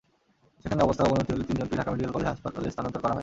সেখানে 0.65 0.81
অবস্থার 0.83 1.07
অবনতি 1.07 1.29
হলে 1.31 1.43
তিনজনকেই 1.43 1.77
ঢাকা 1.79 1.89
মেডিকেল 1.91 2.11
কলেজ 2.13 2.27
হাসপাতালে 2.27 2.67
স্থানান্তর 2.69 3.01
করা 3.01 3.09
হয়। 3.09 3.19